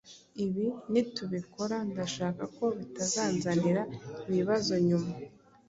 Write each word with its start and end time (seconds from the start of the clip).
ibi 0.45 0.67
nitubikora 0.91 1.77
ndashaka 1.91 2.43
ko 2.57 2.65
bitazanzanira 2.77 3.81
ibibazo 4.29 4.73
nyuma 4.87 5.11